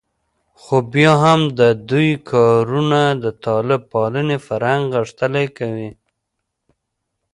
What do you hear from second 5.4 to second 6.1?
کوي